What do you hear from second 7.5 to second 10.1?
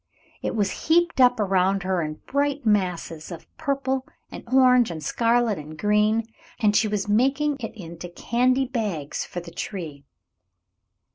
it into candy bags for the tree.